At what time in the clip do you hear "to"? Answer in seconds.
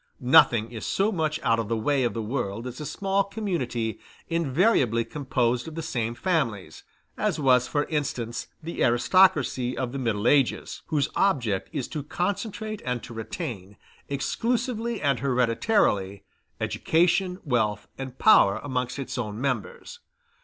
11.89-12.01, 13.03-13.13